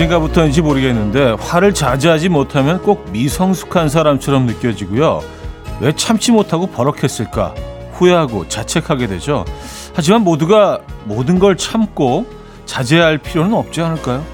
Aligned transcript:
언젠가부터인지 0.00 0.62
모르겠는데 0.62 1.36
화를 1.40 1.74
자제하지 1.74 2.30
못하면 2.30 2.80
꼭 2.82 3.10
미성숙한 3.10 3.88
사람처럼 3.88 4.46
느껴지고요. 4.46 5.20
왜 5.80 5.92
참지 5.92 6.32
못하고 6.32 6.68
버럭했을까 6.68 7.54
후회하고 7.92 8.48
자책하게 8.48 9.08
되죠. 9.08 9.44
하지만 9.94 10.22
모두가 10.22 10.80
모든 11.04 11.38
걸 11.38 11.56
참고 11.56 12.26
자제할 12.64 13.18
필요는 13.18 13.52
없지 13.52 13.82
않을까요? 13.82 14.24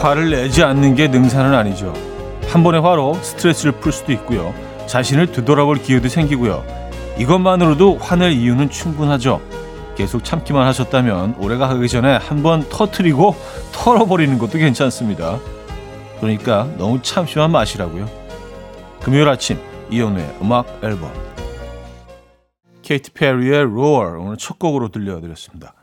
화를 0.00 0.30
내지 0.30 0.62
않는 0.62 0.94
게 0.94 1.08
능사는 1.08 1.52
아니죠. 1.52 1.92
한 2.48 2.64
번의 2.64 2.80
화로 2.80 3.14
스트레스를 3.22 3.72
풀 3.72 3.92
수도 3.92 4.12
있고요. 4.12 4.54
자신을 4.86 5.30
되돌아볼 5.30 5.82
기회도 5.82 6.08
생기고요. 6.08 6.64
이것만으로도 7.18 7.98
화낼 7.98 8.32
이유는 8.32 8.70
충분하죠. 8.70 9.42
계속 9.96 10.24
참기만 10.24 10.66
하셨다면 10.66 11.34
올해가 11.38 11.68
가기 11.68 11.86
전에 11.86 12.16
한번 12.16 12.66
터트리고 12.70 13.36
털어버리는 13.72 14.38
것도 14.38 14.56
괜찮습니다. 14.56 15.38
그러니까 16.18 16.66
너무 16.78 17.02
참심한 17.02 17.52
맛이라고요. 17.52 18.08
금요일 19.02 19.28
아침 19.28 19.58
이연우의 19.90 20.38
음악 20.40 20.80
앨범 20.82 21.12
케이티 22.80 23.10
페리의 23.10 23.60
Roar 23.60 24.18
오늘 24.18 24.38
첫 24.38 24.58
곡으로 24.58 24.88
들려드렸습니다. 24.88 25.74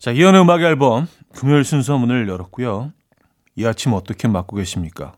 자 0.00 0.10
이연우의 0.10 0.42
음악 0.42 0.62
앨범 0.62 1.06
금요일 1.36 1.64
순서 1.64 1.98
문을 1.98 2.28
열었고요. 2.28 2.92
이 3.56 3.66
아침 3.66 3.92
어떻게 3.92 4.26
맞고 4.26 4.56
계십니까? 4.56 5.12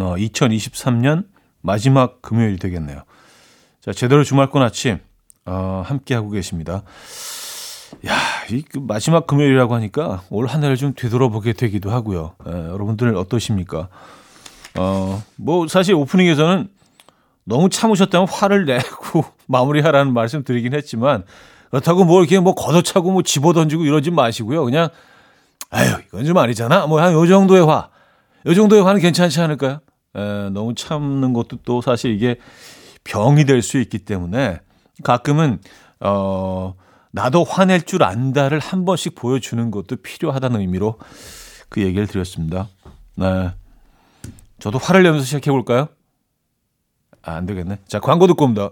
어, 0.00 0.14
2023년 0.16 1.26
마지막 1.60 2.22
금요일이 2.22 2.58
되겠네요. 2.58 3.02
자, 3.80 3.92
제대로 3.92 4.24
주말권 4.24 4.62
아침 4.62 4.98
어, 5.44 5.82
함께 5.84 6.14
하고 6.14 6.30
계십니다. 6.30 6.82
야, 8.06 8.16
이그 8.50 8.78
마지막 8.78 9.26
금요일이라고 9.26 9.74
하니까 9.74 10.22
올 10.30 10.46
한 10.46 10.62
해를 10.64 10.76
좀 10.76 10.94
되돌아보게 10.94 11.52
되기도 11.52 11.90
하고요. 11.90 12.34
에, 12.46 12.50
예, 12.50 12.56
여러분들 12.70 13.14
어떠십니까? 13.16 13.88
어, 14.78 15.22
뭐 15.36 15.68
사실 15.68 15.94
오프닝에서는 15.94 16.68
너무 17.44 17.68
참으셨다면 17.68 18.28
화를 18.28 18.64
내고 18.64 19.24
마무리하라는 19.46 20.12
말씀 20.12 20.44
드리긴 20.44 20.74
했지만 20.74 21.24
그렇다고 21.70 22.04
뭐 22.04 22.20
이렇게 22.20 22.38
뭐 22.40 22.54
걷어차고 22.54 23.10
뭐 23.10 23.22
집어던지고 23.22 23.84
이러지 23.84 24.10
마시고요. 24.10 24.64
그냥 24.64 24.88
아유, 25.74 25.94
이건 26.06 26.24
좀 26.24 26.36
아니잖아. 26.38 26.86
뭐 26.86 27.00
한 27.00 27.12
요 27.12 27.26
정도의 27.26 27.64
화. 27.66 27.88
요 28.46 28.54
정도의 28.54 28.82
화는 28.84 29.00
괜찮지 29.00 29.40
않을까요? 29.40 29.80
에, 30.14 30.50
너무 30.50 30.74
참는 30.74 31.32
것도 31.32 31.58
또 31.64 31.80
사실 31.80 32.12
이게 32.14 32.36
병이 33.04 33.44
될 33.44 33.62
수 33.62 33.78
있기 33.78 33.98
때문에 33.98 34.60
가끔은 35.02 35.58
어 36.00 36.74
나도 37.10 37.44
화낼 37.44 37.82
줄 37.82 38.02
안다를 38.04 38.58
한 38.58 38.84
번씩 38.84 39.14
보여주는 39.14 39.70
것도 39.70 39.96
필요하다는 39.96 40.60
의미로 40.60 40.98
그 41.68 41.82
얘기를 41.82 42.06
드렸습니다. 42.06 42.68
네. 43.16 43.52
저도 44.60 44.78
화를 44.78 45.02
내면서 45.02 45.24
시작해 45.24 45.50
볼까요? 45.50 45.88
아, 47.22 47.32
안 47.34 47.46
되겠네. 47.46 47.78
자, 47.88 48.00
광고 48.00 48.26
듣고 48.26 48.44
옵니다. 48.44 48.70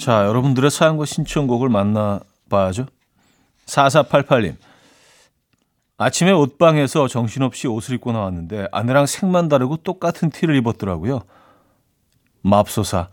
자, 0.00 0.24
여러분들의 0.24 0.70
사연과 0.70 1.04
신청곡을 1.04 1.68
만나봐야죠. 1.68 2.86
4488님. 3.66 4.56
아침에 5.98 6.30
옷방에서 6.32 7.06
정신없이 7.06 7.68
옷을 7.68 7.96
입고 7.96 8.12
나왔는데 8.12 8.68
아내랑 8.72 9.04
색만 9.04 9.50
다르고 9.50 9.76
똑같은 9.76 10.30
티를 10.30 10.56
입었더라고요. 10.56 11.20
맙소사. 12.40 13.08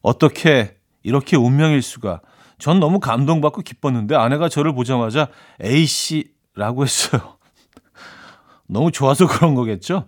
어떻게 0.00 0.74
이렇게 1.02 1.36
운명일 1.36 1.82
수가. 1.82 2.22
전 2.58 2.80
너무 2.80 2.98
감동받고 2.98 3.60
기뻤는데 3.60 4.16
아내가 4.16 4.48
저를 4.48 4.72
보자마자 4.72 5.28
A씨라고 5.62 6.84
했어요. 6.84 7.36
너무 8.66 8.90
좋아서 8.90 9.26
그런 9.26 9.54
거겠죠? 9.54 10.06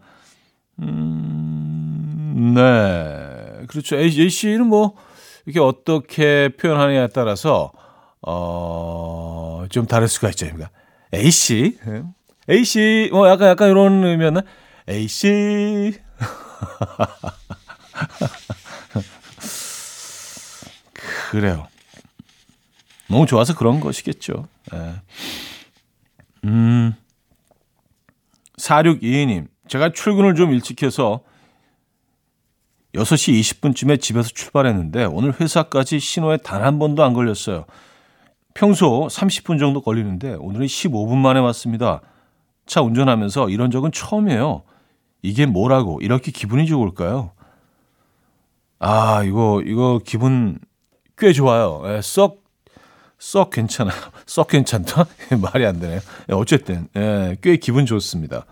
음, 0.78 2.54
네. 2.54 3.66
그렇죠. 3.66 3.96
A, 3.96 4.04
A 4.04 4.30
씨는 4.30 4.66
뭐 4.68 4.96
이렇게 5.46 5.60
어떻게 5.60 6.48
표현하느냐에 6.56 7.08
따라서 7.08 7.72
어, 8.22 9.64
좀 9.70 9.86
다를 9.86 10.08
수가 10.08 10.30
있죠. 10.30 10.46
그러니까 10.46 10.70
A 11.14 11.30
씨, 11.30 11.78
A 12.50 12.64
씨 12.64 13.08
뭐 13.12 13.28
약간 13.28 13.48
약간 13.48 13.70
이런 13.70 14.04
의미는 14.04 14.40
A 14.88 15.06
씨. 15.06 15.94
그래요. 21.30 21.66
너무 23.08 23.26
좋아서 23.26 23.54
그런 23.54 23.80
것이겠죠. 23.80 24.48
네. 24.72 24.94
음. 26.44 26.94
4622님, 28.58 29.48
제가 29.68 29.92
출근을 29.92 30.34
좀 30.34 30.52
일찍 30.52 30.82
해서 30.82 31.20
6시 32.94 33.38
20분쯤에 33.40 34.00
집에서 34.00 34.28
출발했는데 34.28 35.04
오늘 35.06 35.38
회사까지 35.40 35.98
신호에 35.98 36.36
단 36.38 36.62
한 36.62 36.78
번도 36.78 37.02
안 37.02 37.12
걸렸어요. 37.12 37.64
평소 38.54 39.08
30분 39.10 39.58
정도 39.58 39.80
걸리는데 39.80 40.34
오늘은 40.34 40.66
15분 40.66 41.16
만에 41.16 41.40
왔습니다. 41.40 42.00
차 42.66 42.80
운전하면서 42.82 43.50
이런 43.50 43.70
적은 43.70 43.90
처음이에요. 43.92 44.62
이게 45.22 45.44
뭐라고 45.46 46.00
이렇게 46.00 46.30
기분이 46.30 46.66
좋을까요? 46.66 47.32
아, 48.78 49.22
이거 49.24 49.62
이거 49.66 50.00
기분 50.04 50.58
꽤 51.18 51.32
좋아요. 51.32 51.82
예, 51.86 52.00
썩, 52.02 52.44
썩 53.18 53.50
괜찮아요. 53.50 53.96
썩 54.26 54.48
괜찮다? 54.48 55.06
말이 55.42 55.66
안 55.66 55.80
되네요. 55.80 56.00
예, 56.30 56.34
어쨌든, 56.34 56.88
예, 56.96 57.36
꽤 57.42 57.56
기분 57.56 57.86
좋습니다. 57.86 58.46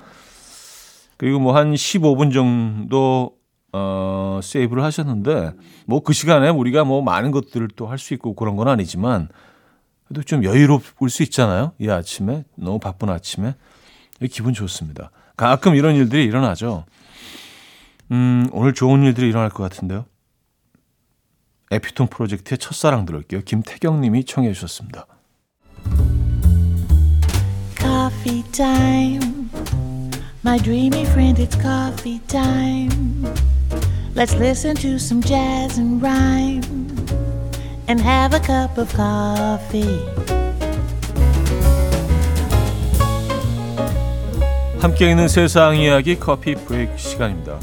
그리고 1.17 1.39
뭐 1.39 1.55
한 1.55 1.75
15분 1.75 2.33
정도 2.33 3.37
어, 3.73 4.41
세이브를 4.43 4.83
하셨는데 4.85 5.53
뭐 5.87 6.01
그 6.01 6.13
시간에 6.13 6.49
우리가 6.51 6.85
뭐 6.85 7.03
많은 7.03 7.31
것들을 7.31 7.69
또 7.77 7.87
할 7.87 7.99
수 7.99 8.15
있고 8.15 8.35
그런 8.35 8.57
건 8.57 8.69
아니지만 8.69 9.29
그래도 10.07 10.23
좀 10.23 10.45
여유로울 10.45 11.09
수 11.09 11.23
있잖아요. 11.23 11.73
이 11.79 11.89
아침에 11.89 12.45
너무 12.57 12.79
바쁜 12.79 13.09
아침에 13.09 13.55
기분 14.31 14.53
좋습니다. 14.53 15.11
가끔 15.37 15.75
이런 15.75 15.95
일들이 15.95 16.25
일어나죠. 16.25 16.85
음, 18.11 18.47
오늘 18.53 18.75
좋은 18.75 19.03
일들이 19.03 19.29
일어날 19.29 19.49
것 19.49 19.63
같은데요. 19.63 20.05
에피톤 21.71 22.09
프로젝트의 22.09 22.59
첫사랑 22.59 23.07
들을게요. 23.07 23.41
김태경 23.43 24.03
님이 24.03 24.25
청해 24.25 24.53
주셨습니다. 24.53 25.07
Coffee 27.79 28.43
time. 28.53 29.32
My 30.45 30.59
dreamy 30.59 31.05
friend, 31.05 31.39
it's 31.39 31.55
coffee 31.55 32.19
time. 32.27 32.91
Let's 34.17 34.35
listen 34.35 34.75
to 34.77 34.99
some 34.99 35.23
jazz 35.23 35.79
and 35.79 36.03
rhyme 36.03 36.65
and 37.87 38.01
have 38.01 38.35
a 38.35 38.41
cup 38.41 38.77
of 38.77 38.93
coffee. 38.93 40.01
함께 44.81 45.11
있는 45.11 45.29
세상 45.29 45.77
이야기 45.77 46.19
커피 46.19 46.57
브레이크 46.57 46.99
시간입니다. 46.99 47.61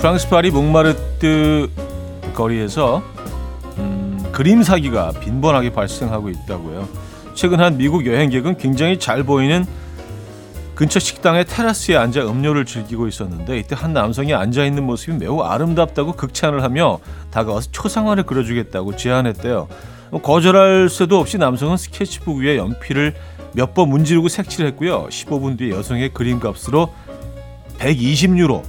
프랑스 0.00 0.28
파리 0.28 0.50
몽마르트 0.50 1.79
거리에서 2.40 3.02
그림 4.32 4.62
사기가 4.62 5.12
빈번하게 5.20 5.72
발생하고 5.72 6.30
있다고요. 6.30 6.88
최근 7.34 7.60
한 7.60 7.76
미국 7.76 8.06
여행객은 8.06 8.56
굉장히 8.56 8.98
잘 8.98 9.22
보이는 9.24 9.66
근처 10.74 10.98
식당의 10.98 11.44
테라스에 11.44 11.96
앉아 11.96 12.22
음료를 12.26 12.64
즐기고 12.64 13.06
있었는데 13.06 13.58
이때 13.58 13.76
한 13.78 13.92
남성이 13.92 14.32
앉아 14.32 14.64
있는 14.64 14.84
모습이 14.84 15.18
매우 15.18 15.40
아름답다고 15.42 16.12
극찬을 16.12 16.62
하며 16.62 17.00
다가와서 17.30 17.68
초상화를 17.70 18.22
그려주겠다고 18.22 18.96
제안했대요. 18.96 19.68
뭐 20.10 20.22
거절할 20.22 20.88
수도 20.88 21.18
없이 21.18 21.36
남성은 21.36 21.76
스케치북 21.76 22.38
위에 22.38 22.56
연필을 22.56 23.14
몇 23.52 23.74
번 23.74 23.90
문지르고 23.90 24.28
색칠을 24.28 24.70
했고요. 24.70 25.08
15분 25.10 25.58
뒤에 25.58 25.70
여성의 25.70 26.14
그림값으로 26.14 26.94
120유로, 27.78 28.62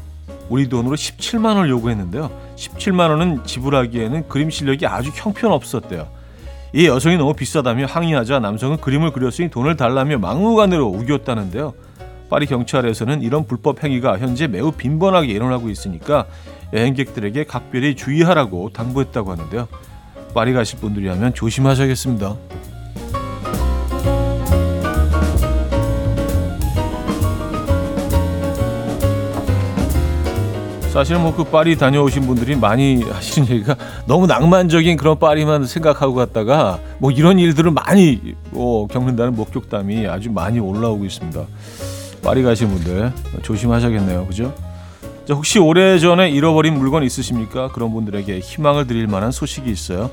우리 0.49 0.67
돈으로 0.67 0.95
17만 0.95 1.45
원을 1.55 1.69
요구했는데요. 1.69 2.50
17만 2.61 3.09
원은 3.09 3.43
지불하기에는 3.43 4.27
그림 4.27 4.49
실력이 4.49 4.85
아주 4.85 5.11
형편없었대요. 5.13 6.07
이 6.73 6.85
여성이 6.85 7.17
너무 7.17 7.33
비싸다며 7.33 7.85
항의하자 7.85 8.39
남성은 8.39 8.77
그림을 8.77 9.11
그렸으니 9.11 9.49
돈을 9.49 9.75
달라며 9.75 10.19
막무가내로 10.19 10.85
우겼다는데요. 10.87 11.73
파리 12.29 12.45
경찰에서는 12.45 13.23
이런 13.23 13.45
불법 13.45 13.83
행위가 13.83 14.19
현재 14.19 14.47
매우 14.47 14.71
빈번하게 14.71 15.27
일어나고 15.33 15.69
있으니까 15.69 16.27
여행객들에게 16.71 17.43
각별히 17.43 17.95
주의하라고 17.95 18.69
당부했다고 18.69 19.31
하는데요. 19.31 19.67
파리 20.33 20.53
가실 20.53 20.79
분들이라면 20.79 21.33
조심하셔야겠습니다. 21.33 22.37
사실은 30.91 31.21
뭐 31.21 31.31
그 31.31 31.45
파리 31.45 31.77
다녀오신 31.77 32.23
분들이 32.27 32.55
많이 32.55 33.01
하시는 33.03 33.47
얘기가 33.47 33.75
너무 34.05 34.27
낭만적인 34.27 34.97
그런 34.97 35.17
파리만 35.17 35.65
생각하고 35.65 36.13
갔다가 36.13 36.79
뭐 36.99 37.11
이런 37.11 37.39
일들을 37.39 37.71
많이 37.71 38.35
뭐 38.49 38.87
겪는다는 38.87 39.35
목격담이 39.35 40.05
아주 40.07 40.29
많이 40.29 40.59
올라오고 40.59 41.05
있습니다. 41.05 41.41
파리 42.21 42.43
가신 42.43 42.67
분들 42.67 43.13
조심하셔야겠네요. 43.41 44.27
그죠? 44.27 44.53
자, 45.25 45.33
혹시 45.33 45.59
오래전에 45.59 46.29
잃어버린 46.29 46.77
물건 46.77 47.03
있으십니까? 47.03 47.69
그런 47.69 47.93
분들에게 47.93 48.39
희망을 48.39 48.85
드릴 48.85 49.07
만한 49.07 49.31
소식이 49.31 49.71
있어요. 49.71 50.11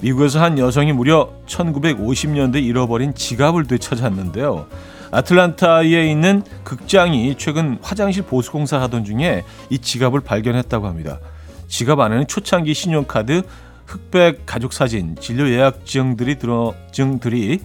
미국에서 0.00 0.40
한 0.40 0.58
여성이 0.58 0.92
무려 0.92 1.30
1950년대 1.46 2.62
잃어버린 2.62 3.14
지갑을 3.14 3.66
되찾았는데요. 3.66 4.66
아틀란타에 5.10 6.10
있는 6.10 6.42
극장이 6.64 7.36
최근 7.38 7.78
화장실 7.82 8.22
보수 8.22 8.52
공사 8.52 8.80
하던 8.82 9.04
중에 9.04 9.44
이 9.70 9.78
지갑을 9.78 10.20
발견했다고 10.20 10.86
합니다. 10.86 11.18
지갑 11.68 12.00
안에는 12.00 12.26
초창기 12.26 12.74
신용카드, 12.74 13.42
흑백 13.86 14.44
가족 14.46 14.72
사진, 14.72 15.16
진료 15.20 15.48
예약 15.48 15.86
증들이 15.86 16.38
들어 16.38 16.74
증들이 16.92 17.60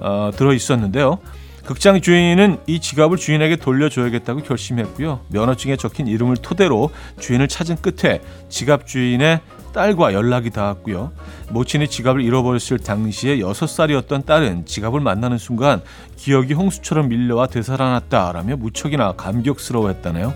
어, 0.00 0.30
들어 0.34 0.52
있었는데요. 0.52 1.18
극장 1.64 2.00
주인은 2.00 2.58
이 2.66 2.80
지갑을 2.80 3.16
주인에게 3.16 3.56
돌려줘야겠다고 3.56 4.42
결심했고요. 4.42 5.20
면허증에 5.28 5.76
적힌 5.76 6.06
이름을 6.06 6.38
토대로 6.38 6.90
주인을 7.20 7.48
찾은 7.48 7.76
끝에 7.76 8.20
지갑 8.48 8.86
주인의 8.86 9.40
딸과 9.72 10.12
연락이 10.12 10.50
닿았고요. 10.50 11.12
모친이 11.50 11.88
지갑을 11.88 12.22
잃어버렸을 12.22 12.78
당시에 12.78 13.38
6살이었던 13.38 14.26
딸은 14.26 14.66
지갑을 14.66 15.00
만나는 15.00 15.38
순간 15.38 15.82
기억이 16.16 16.54
홍수처럼 16.54 17.08
밀려와 17.08 17.46
되살아났다라며 17.46 18.56
무척이나 18.56 19.12
감격스러워했다네요. 19.12 20.32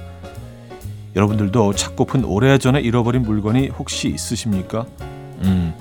여러분들도 1.17 1.75
찾고픈 1.75 2.25
오래전에 2.25 2.81
잃어버린 2.81 3.23
물건이 3.23 3.69
혹시 3.69 4.09
있으십니까? 4.09 4.87
음, 5.43 5.75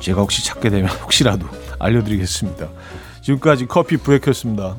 제가 0.00 0.20
혹시 0.22 0.44
찾게 0.44 0.70
되면 0.70 0.88
혹시라도 1.02 1.46
알려드리겠습니다. 1.78 2.68
지금까지 3.22 3.66
커피 3.66 3.96
브레이크였습니다. 3.98 4.76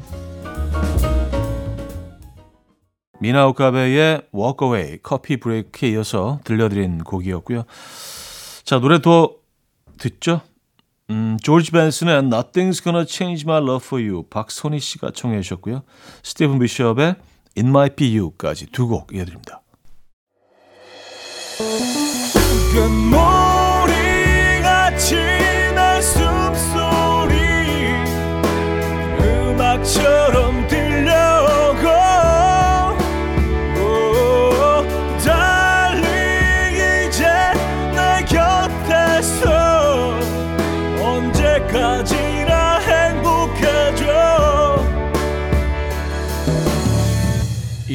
미나우카베의 3.19 4.21
Walk 4.33 4.66
Away 4.68 4.98
커피 5.04 5.38
브레이크에 5.38 5.89
이어서 5.89 6.39
들려드린 6.44 7.04
곡이었고요. 7.04 7.63
자 8.63 8.80
노래 8.80 9.01
더 9.01 9.36
듣죠? 9.98 10.42
음, 11.10 11.38
조지 11.42 11.71
벤슨의 11.71 12.21
Nothing's 12.24 12.83
Gonna 12.83 13.06
Change 13.07 13.44
My 13.45 13.62
Love 13.62 13.86
For 13.86 14.04
You 14.06 14.24
박선희 14.30 14.80
씨가 14.80 15.12
청해 15.12 15.42
주셨고요. 15.42 15.81
스티븐 16.24 16.60
비숍의 16.60 17.16
It 17.57 17.68
Might 17.68 17.95
Be 17.95 18.18
You까지 18.18 18.68
두 18.68 18.88
곡 18.88 19.13
이어드립니다. 19.13 19.62
숨소리 26.01 27.36
음악처럼 29.19 30.49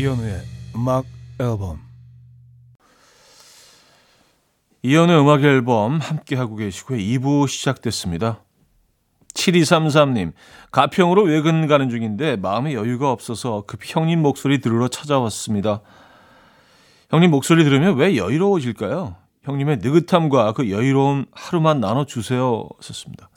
이현우의 0.05 0.43
음악 0.77 1.07
앨범 1.41 1.81
이현우의 4.83 5.19
음악 5.19 5.43
앨범 5.43 5.99
함께하고 5.99 6.57
계시고요. 6.57 6.99
2부 6.99 7.49
시작됐습니다. 7.49 8.43
7233님, 9.33 10.35
가평으로 10.73 11.23
외근 11.23 11.67
가는 11.67 11.89
중인데 11.89 12.37
마음에 12.37 12.75
여유가 12.75 13.11
없어서 13.13 13.65
급 13.67 13.81
형님 13.83 14.21
목소리 14.21 14.61
들으러 14.61 14.89
찾아왔습니다. 14.89 15.81
형님 17.09 17.31
목소리 17.31 17.65
들으면 17.65 17.97
왜 17.97 18.19
여유로워질까요? 18.19 19.17
형님의 19.45 19.79
느긋함과 19.79 20.53
그 20.53 20.71
여유로운 20.71 21.25
하루만 21.33 21.81
나눠주세요. 21.81 22.69
썼습니다. 22.79 23.31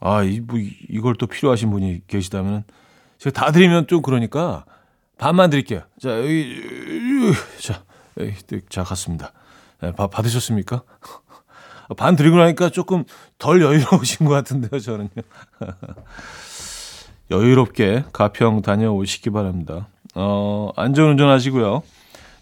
아, 0.00 0.24
이, 0.24 0.40
뭐, 0.40 0.58
이걸 0.88 1.14
또 1.14 1.28
필요하신 1.28 1.70
분이 1.70 2.08
계시다면 2.08 2.64
제가 3.18 3.40
다 3.40 3.52
드리면 3.52 3.86
좀 3.86 4.02
그러니까 4.02 4.64
반만 5.18 5.50
드릴게요. 5.50 5.82
자, 6.00 6.16
여기, 6.18 6.62
자, 7.60 7.82
여기, 8.18 8.34
자, 8.68 8.84
갔습니다. 8.84 9.32
네, 9.80 9.92
밥 9.92 10.10
받으셨습니까? 10.10 10.82
반 11.96 12.16
드리고 12.16 12.36
나니까 12.36 12.70
조금 12.70 13.04
덜 13.38 13.60
여유로우신 13.60 14.26
것 14.26 14.32
같은데요, 14.32 14.78
저는요. 14.80 15.08
여유롭게 17.30 18.04
가평 18.12 18.62
다녀오시기 18.62 19.30
바랍니다. 19.30 19.88
어, 20.14 20.70
안전운전 20.76 21.28
하시고요. 21.28 21.82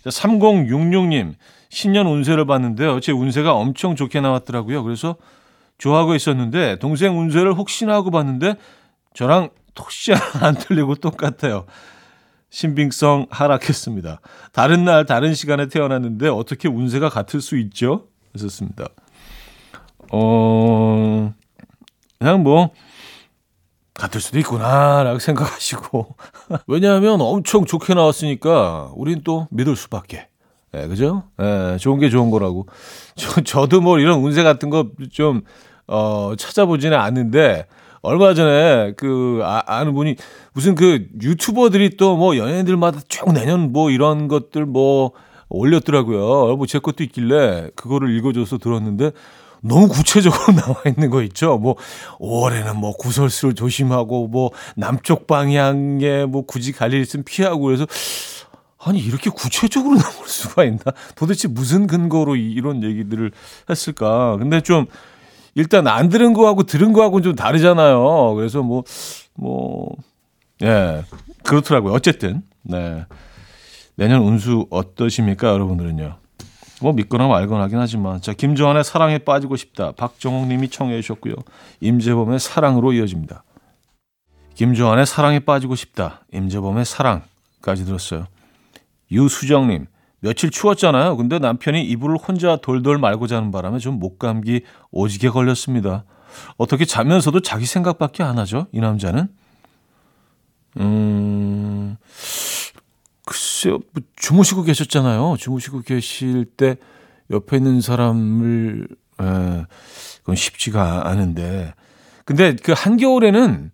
자, 0.05 0.11
3066님, 0.11 1.35
신년 1.71 2.07
운세를 2.07 2.47
봤는데요. 2.47 3.01
제 3.01 3.13
운세가 3.13 3.53
엄청 3.55 3.97
좋게 3.97 4.21
나왔더라고요. 4.21 4.85
그래서 4.85 5.17
좋아하고 5.79 6.15
있었는데, 6.15 6.79
동생 6.79 7.19
운세를 7.19 7.55
혹시나 7.55 7.95
하고 7.95 8.11
봤는데, 8.11 8.55
저랑 9.15 9.51
토시 9.75 10.13
안 10.41 10.55
틀리고 10.59 10.97
똑같아요. 10.97 11.67
신빙성 12.57 13.27
하락했습니다. 13.29 14.23
다른 14.51 14.87
날 14.87 15.05
다른 15.05 15.35
시간에 15.35 15.69
태어났는데 15.69 16.29
어떻게 16.29 16.69
운세가 16.69 17.11
같을 17.11 17.43
수 17.43 17.59
있죠? 17.59 18.07
했었습니다. 18.35 18.89
어 20.11 21.35
그냥 22.19 22.43
뭐 22.43 22.71
같을 23.93 24.23
수도 24.23 24.39
있구나라고 24.39 25.19
생각하시고 25.19 26.17
왜냐하면 26.67 27.21
엄청 27.21 27.67
좋게 27.67 27.93
나왔으니까 27.93 28.91
우린 28.95 29.21
또 29.23 29.49
믿을 29.51 29.77
수밖에. 29.77 30.29
예, 30.73 30.87
그죠? 30.87 31.25
예, 31.39 31.77
좋은 31.79 31.99
게 31.99 32.09
좋은 32.09 32.31
거라고. 32.31 32.67
저, 33.17 33.43
저도 33.43 33.83
뭐 33.83 33.99
이런 33.99 34.21
운세 34.21 34.43
같은 34.43 34.71
거 34.71 34.89
좀, 35.13 35.43
어, 35.87 36.33
찾아보지는 36.37 36.99
않는데, 36.99 37.67
얼마 38.07 38.35
전에 38.35 38.93
그 38.97 39.41
아, 39.45 39.83
는 39.85 39.95
분이 39.95 40.17
무슨 40.53 40.75
그 40.75 41.07
유튜버들이 41.21 41.97
또 41.97 42.17
뭐 42.17 42.37
연예인들마다 42.37 43.01
쭉 43.09 43.33
내년 43.33 43.73
뭐 43.73 43.91
이런 43.91 44.29
것들 44.29 44.65
뭐 44.65 45.11
올렸더라고요. 45.49 46.57
뭐 46.57 46.67
제 46.67 46.79
것도 46.79 47.03
있길래 47.05 47.71
그거를 47.75 48.17
읽어줘서 48.17 48.59
들었는데 48.59 49.11
너무 49.61 49.89
구체적으로 49.89 50.55
나와 50.55 50.77
있는 50.87 51.11
거 51.11 51.23
있죠. 51.25 51.59
뭐 51.59 51.75
올해는 52.21 52.77
뭐 52.77 52.97
구설수를 52.97 53.55
조심하고 53.55 54.29
뭐 54.29 54.51
남쪽 54.77 55.27
방향에 55.27 56.27
뭐 56.27 56.47
굳이 56.47 56.73
갈 56.73 56.93
일 56.95 57.01
있으면 57.01 57.25
피하고 57.25 57.65
그래서 57.65 57.87
아니 58.79 59.01
이렇게 59.01 59.31
구체적으로 59.31 59.97
나올 59.99 60.29
수가 60.29 60.63
있나? 60.65 60.79
도대체 61.17 61.49
무슨 61.49 61.87
근거로 61.89 62.37
이런 62.37 62.85
얘기들을 62.85 63.33
했을까? 63.69 64.37
근데 64.39 64.61
좀 64.61 64.87
일단 65.57 65.89
안 65.89 66.09
들은 66.09 66.33
거하고 66.33 66.63
들은 66.63 66.93
거하고는 66.93 67.25
좀 67.25 67.35
다르잖아요. 67.35 68.35
그래서 68.35 68.63
뭐, 68.63 68.85
뭐, 69.35 69.97
예, 70.63 71.03
그렇더라고요. 71.43 71.93
어쨌든, 71.93 72.43
네. 72.63 73.05
내년 73.97 74.23
운수 74.23 74.67
어떠십니까, 74.71 75.49
여러분들은요? 75.49 76.19
뭐 76.81 76.93
믿거나 76.93 77.27
말거나 77.27 77.65
하긴 77.65 77.79
하지만 77.79 78.21
자 78.21 78.35
김조한의 78.35 78.85
사랑에 78.85 79.17
빠지고 79.17 79.57
싶다 79.57 79.93
박정옥 79.93 80.47
님이 80.47 80.69
청해 80.69 81.01
주셨고요 81.01 81.35
임재범의 81.81 82.39
사랑으로 82.39 82.93
이어집니다 82.93 83.45
김조한의 84.57 85.05
사랑에 85.05 85.39
빠지고 85.39 85.75
싶다. 85.75 86.25
임재범의 86.33 86.87
사랑까지 86.87 87.85
들었어요. 87.85 88.27
유수정님, 89.13 89.87
며칠 90.27 90.51
추웠잖아요. 90.51 91.17
근데 91.17 91.39
남편이 91.39 91.85
이불을 91.85 92.17
혼자 92.17 92.57
돌돌 92.57 92.99
말고 92.99 93.29
자는 93.29 93.53
바람에 93.53 93.79
좀 93.79 94.01
목감기 94.01 94.63
오지게 94.91 95.29
걸렸습니다. 95.29 96.05
어떻게 96.57 96.85
자면서도 96.85 97.41
자기 97.41 97.65
생각밖에 97.65 98.25
안 98.25 98.39
하죠? 98.39 98.67
이 98.73 98.81
남자는? 98.81 99.29
음, 100.79 101.97
글쎄요, 103.25 103.79
뭐 103.93 104.03
주무시고 104.17 104.65
계셨잖아요. 104.65 105.37
주무시고 105.39 105.83
계실 105.83 106.45
때 106.45 106.77
옆에 107.31 107.59
있는 107.59 107.81
사람을, 107.81 108.89
에, 109.21 109.25
그건 110.19 110.35
쉽지가 110.35 111.09
않은데. 111.09 111.73
근데 112.25 112.57
그 112.63 112.73
한겨울에는 112.77 113.71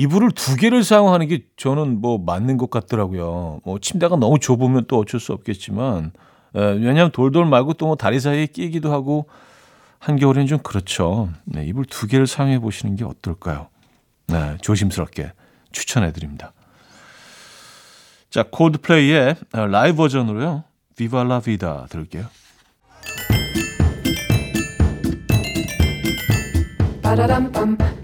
이불을 0.00 0.30
두 0.30 0.56
개를 0.56 0.82
사용하는 0.82 1.28
게 1.28 1.44
저는 1.58 2.00
뭐 2.00 2.16
맞는 2.16 2.56
것 2.56 2.70
같더라고요. 2.70 3.60
뭐 3.64 3.78
침대가 3.80 4.16
너무 4.16 4.38
좁으면 4.38 4.86
또 4.88 4.98
어쩔 4.98 5.20
수 5.20 5.34
없겠지만, 5.34 6.12
에, 6.54 6.60
왜냐하면 6.60 7.10
돌돌 7.10 7.44
말고 7.44 7.74
또 7.74 7.86
뭐 7.86 7.96
다리 7.96 8.18
사이에 8.18 8.46
끼기도 8.46 8.90
하고, 8.92 9.28
한겨울엔 9.98 10.46
좀 10.46 10.58
그렇죠. 10.60 11.28
네, 11.44 11.66
이불 11.66 11.84
두 11.84 12.06
개를 12.06 12.26
사용해 12.26 12.60
보시는 12.60 12.96
게 12.96 13.04
어떨까요? 13.04 13.68
네, 14.28 14.56
조심스럽게 14.62 15.32
추천해 15.70 16.12
드립니다. 16.12 16.54
자, 18.30 18.44
콜드플레이의 18.50 19.36
라이브 19.52 19.96
버전으로요. 19.98 20.64
La 20.98 21.40
vida 21.40 21.86
들을게요. 21.90 22.24
어디 27.04 27.99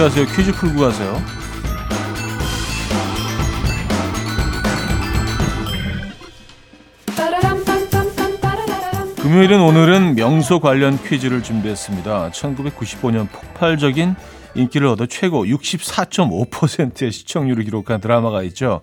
가세요? 0.00 0.24
퀴즈 0.34 0.50
풀고 0.52 0.80
가세요. 0.80 1.22
금요일은 9.20 9.60
오늘은 9.60 10.14
명소 10.14 10.60
관련 10.60 10.98
퀴즈를 11.02 11.42
준비했습니다. 11.42 12.30
1995년 12.30 13.30
폭발적인 13.30 14.16
인기를 14.54 14.86
얻어 14.86 15.04
최고 15.04 15.44
64.5%의 15.44 17.12
시청률을 17.12 17.64
기록한 17.64 18.00
드라마가 18.00 18.42
있죠. 18.44 18.80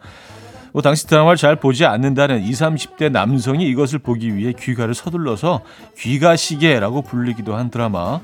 뭐 0.71 0.83
당시 0.83 1.07
드라마를 1.07 1.37
잘 1.37 1.55
보지 1.55 1.85
않는다는 1.85 2.43
20, 2.43 2.61
30대 2.61 3.11
남성이 3.11 3.67
이것을 3.67 3.97
보기 3.97 4.35
위해 4.35 4.53
귀가를 4.53 4.93
서둘러서 4.93 5.61
귀가시계라고 5.97 7.01
불리기도 7.01 7.55
한 7.55 7.71
드라마 7.71 8.21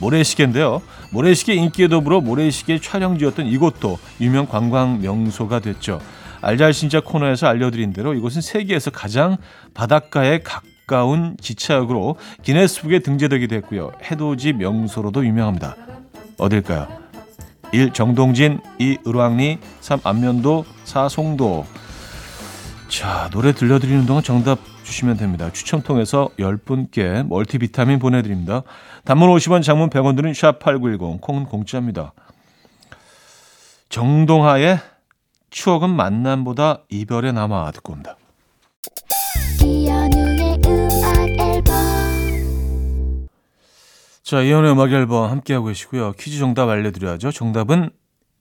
모래시계인데요. 0.00 0.82
모래시계 1.12 1.54
인기에 1.54 1.88
더불어 1.88 2.20
모래시계 2.20 2.80
촬영지였던 2.80 3.46
이곳도 3.46 3.98
유명 4.20 4.46
관광 4.46 5.00
명소가 5.00 5.60
됐죠. 5.60 6.00
알잘신자 6.40 7.00
코너에서 7.00 7.46
알려드린 7.46 7.92
대로 7.92 8.14
이곳은 8.14 8.40
세계에서 8.40 8.90
가장 8.90 9.36
바닷가에 9.74 10.40
가까운 10.40 11.36
기차역으로 11.36 12.16
기네스북에 12.42 13.00
등재되기도 13.00 13.56
했고요. 13.56 13.92
해돋이 14.10 14.52
명소로도 14.54 15.26
유명합니다. 15.26 15.76
어딜까요? 16.38 16.86
1. 17.72 17.92
정동진 17.92 18.60
2. 18.78 18.98
을왕리 19.06 19.58
3. 19.80 20.00
안면도 20.04 20.64
4. 20.84 21.08
송도 21.08 21.66
자 22.88 23.28
노래 23.32 23.52
들려드리는 23.52 24.06
동안 24.06 24.22
정답 24.22 24.58
주시면 24.88 25.18
됩니다. 25.18 25.50
추첨 25.52 25.82
통해서 25.82 26.30
10분께 26.38 27.26
멀티비타민 27.26 27.98
보내드립니다. 27.98 28.62
단문 29.04 29.28
50원 29.28 29.62
장문 29.62 29.90
100원 29.90 30.16
드는 30.16 30.32
샵8910 30.32 31.20
콩은 31.20 31.44
공짜입니다. 31.44 32.14
정동하의 33.90 34.80
추억은 35.50 35.90
만남보다 35.90 36.84
이별에 36.88 37.32
남아 37.32 37.70
듣고 37.72 37.92
옵니다. 37.92 38.16
자, 44.22 44.42
이현우의 44.42 44.72
음악 44.72 44.92
앨범 44.92 45.30
함께하고 45.30 45.66
계시고요. 45.66 46.12
퀴즈 46.12 46.38
정답 46.38 46.68
알려드려야죠. 46.68 47.30
정답은 47.30 47.90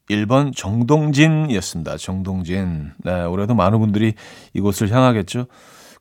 1번 0.09 0.55
정동진이었습니다. 0.55 1.97
정동진. 1.97 2.91
네, 3.03 3.23
올해도 3.23 3.53
많은 3.53 3.79
분들이 3.79 4.13
이곳을 4.53 4.91
향하겠죠. 4.91 5.47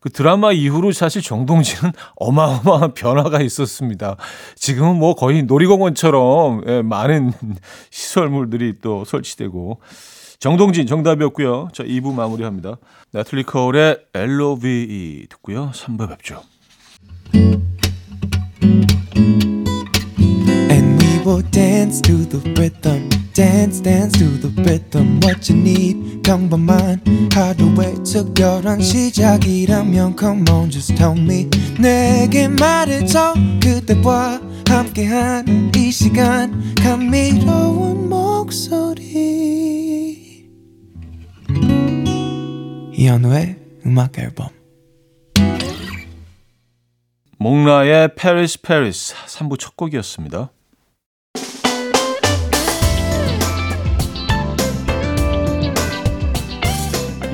그 0.07 0.13
드라마 0.13 0.53
이후로 0.53 0.93
사실 0.93 1.21
정동진은 1.21 1.93
어마어마한 2.15 2.95
변화가 2.95 3.41
있었습니다. 3.41 4.17
지금은 4.55 5.01
뭐 5.01 5.17
거의 5.17 5.43
놀이공원처럼 5.43 6.63
예, 6.69 6.83
많은 6.83 7.33
시설물들이 7.91 8.75
또 8.81 9.05
설치되고 9.05 9.81
정동진 10.39 10.87
정답이었고요. 10.87 11.71
자, 11.73 11.83
2부 11.83 12.15
마무리합니다. 12.15 12.77
나틀리 13.11 13.43
코울의 13.43 13.99
LOVE 14.15 15.27
듣고요. 15.29 15.73
3부 15.75 16.09
뵙죠. 16.09 16.41
And 20.71 21.03
we 21.03 21.19
will 21.27 21.43
dance 21.51 22.01
to 22.03 22.15
the 22.29 22.55
rhythm. 22.55 23.26
Dance 23.37 23.83
dance 23.83 24.19
to 24.19 24.41
the 24.41 24.49
rhythm 24.63 25.21
what 25.23 25.53
you 25.53 25.61
need. 25.61 26.23
평범한 26.23 27.03
하루의 27.35 28.03
특별한 28.03 28.81
시작이라면 28.81 30.17
come 30.19 30.49
on 30.51 30.71
just 30.71 30.95
tell 30.95 31.19
me. 31.19 31.47
내게 31.79 32.49
말해줘. 32.49 33.35
그대와 33.63 34.41
함께한 34.67 35.71
이 35.77 35.93
시간. 35.93 36.75
감미로운 36.77 38.09
목소리. 38.09 39.05
이현우의 42.95 43.59
음악 43.85 44.19
앨범. 44.19 44.49
몽라의 47.37 48.15
페리스 48.15 48.63
페리스 48.63 49.15
3부 49.27 49.59
첫 49.59 49.77
곡이었습니다. 49.77 50.56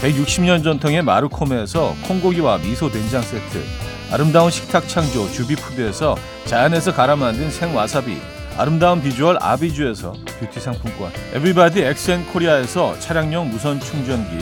160년 0.00 0.62
전통의 0.62 1.02
마르코메에서 1.02 1.94
콩고기와 2.06 2.58
미소 2.58 2.90
된장 2.90 3.20
세트 3.22 3.62
아름다운 4.10 4.50
식탁 4.50 4.88
창조 4.88 5.30
주비푸드에서 5.32 6.16
자연에서 6.46 6.94
갈아 6.94 7.16
만든 7.16 7.50
생와사비 7.50 8.16
아름다운 8.56 9.02
비주얼 9.02 9.38
아비주에서 9.40 10.14
뷰티 10.40 10.60
상품권 10.60 11.12
에브리바디 11.34 11.82
엑센코리아에서 11.82 12.98
차량용 12.98 13.50
무선 13.50 13.80
충전기 13.80 14.38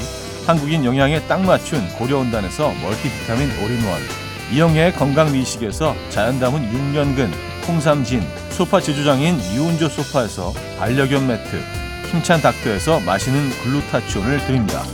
한국인 0.47 0.85
영양에 0.85 1.21
딱 1.27 1.41
맞춘 1.43 1.87
고려은단에서 1.99 2.73
멀티비타민 2.83 3.51
올인원 3.63 4.01
이영애의 4.53 4.93
건강미식에서 4.93 5.95
자연 6.11 6.39
담은 6.39 6.71
6년근 6.71 7.31
홍삼진 7.67 8.23
소파 8.51 8.81
제조장인 8.81 9.41
이운조 9.41 9.89
소파에서 9.89 10.53
반려견 10.79 11.27
매트 11.27 11.61
힘찬 12.13 12.41
닥터에서 12.41 13.01
마시는 13.01 13.51
글루타치온을 13.63 14.39
드립니다. 14.47 14.85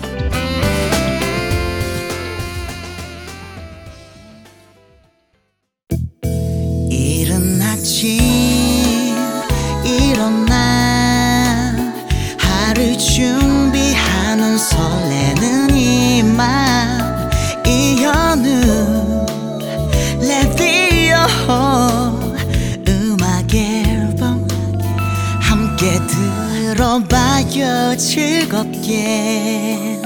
again. 28.82 30.02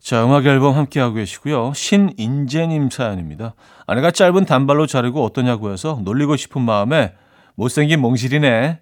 자, 0.00 0.26
음악 0.26 0.44
앨범 0.44 0.76
함께하고 0.76 1.14
계시고요. 1.14 1.72
신인재님 1.74 2.90
사연입니다. 2.90 3.54
아내가 3.86 4.10
짧은 4.10 4.44
단발로 4.44 4.86
자르고 4.86 5.24
어떠냐고 5.24 5.72
해서 5.72 6.00
놀리고 6.02 6.36
싶은 6.36 6.60
마음에 6.60 7.14
못생긴 7.54 8.00
몽실이네. 8.00 8.80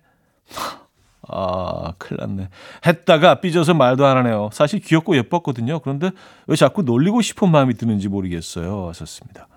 아, 1.33 1.93
큰일 1.99 2.21
났네. 2.21 2.49
했다가 2.87 3.41
삐져서 3.41 3.75
말도 3.75 4.07
안 4.07 4.17
하네요. 4.19 4.51
사실 4.53 4.81
귀엽고 4.81 5.17
예뻤거든요. 5.17 5.81
그런데 5.81 6.11
왜 6.47 6.57
자꾸 6.57 6.83
놀리고 6.83 7.23
싶은 7.23 7.51
마음이 7.51 7.75
드는지 7.75 8.09
모르겠어요. 8.09 8.89
하셨습니다. 8.89 9.49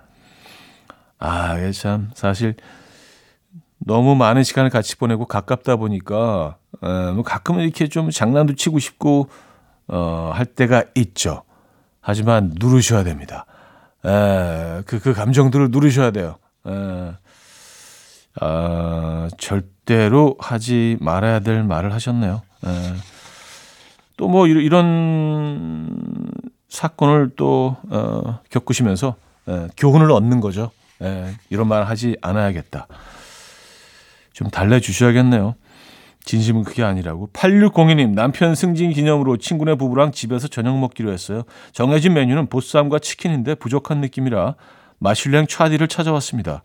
아, 1.20 1.58
이게 1.58 1.72
참, 1.72 2.12
사실 2.14 2.56
너무 3.78 4.16
많은 4.16 4.44
시간을 4.44 4.70
같이 4.70 4.98
보내고 4.98 5.26
가깝다 5.26 5.78
보니까, 5.78 6.58
에, 6.84 7.12
뭐 7.12 7.24
가끔은 7.24 7.64
이렇게 7.64 7.88
좀 7.88 8.10
장난도 8.10 8.56
치고 8.56 8.80
싶고, 8.80 9.30
어, 9.88 10.32
할 10.34 10.46
때가 10.46 10.84
있죠. 10.96 11.44
하지만 12.02 12.54
누르셔야 12.60 13.04
됩니다. 13.04 13.46
에, 14.06 14.82
그, 14.86 15.00
그 15.00 15.14
감정들을 15.14 15.70
누르셔야 15.72 16.12
돼요. 16.12 16.38
에, 16.68 17.14
아, 18.40 19.30
절대로 19.38 20.36
하지 20.40 20.98
말아야 21.00 21.40
될 21.40 21.64
말을 21.64 21.94
하셨네요. 21.94 22.42
또 24.18 24.28
뭐 24.28 24.48
이런 24.48 25.98
사건을 26.70 27.32
또 27.36 27.78
어, 27.90 28.40
겪으시면서 28.50 29.16
에, 29.48 29.68
교훈을 29.78 30.12
얻는 30.12 30.40
거죠. 30.40 30.72
에, 31.02 31.36
이런 31.50 31.68
말 31.68 31.84
하지 31.84 32.18
않아야겠다. 32.22 32.88
좀 34.34 34.50
달래주셔야겠네요. 34.50 35.56
진심은 36.26 36.64
그게 36.64 36.84
아니라고. 36.84 37.30
8602님, 37.34 38.14
남편 38.16 38.56
승진 38.56 38.92
기념으로 38.92 39.38
친구네 39.38 39.76
부부랑 39.76 40.14
집에서 40.14 40.48
저녁 40.48 40.80
먹기로 40.80 41.12
했어요. 41.12 41.44
정해진 41.74 42.14
메뉴는 42.14 42.48
보쌈과 42.48 43.00
치킨인데 43.00 43.56
부족한 43.56 44.00
느낌이라 44.02 44.56
마슐랭 45.00 45.48
차디를 45.48 45.90
찾아왔습니다. 45.90 46.64